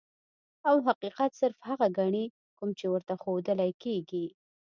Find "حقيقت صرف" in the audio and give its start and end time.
0.87-1.57